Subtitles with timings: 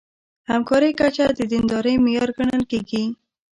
[0.51, 3.03] همکارۍ کچه د دیندارۍ معیار ګڼل کېږي.